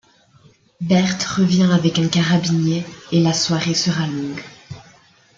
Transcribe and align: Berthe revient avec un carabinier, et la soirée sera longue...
Berthe 0.81 1.23
revient 1.37 1.69
avec 1.71 1.99
un 1.99 2.07
carabinier, 2.07 2.83
et 3.11 3.21
la 3.21 3.33
soirée 3.33 3.75
sera 3.75 4.07
longue... 4.07 4.43